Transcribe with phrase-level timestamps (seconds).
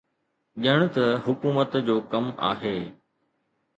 [0.63, 2.77] ڄڻ ته حڪومت جو ڪم آهي.